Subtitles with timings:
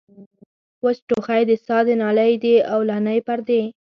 [0.83, 3.61] وچ ټوخی د ساه د نالۍ د اولنۍ پردې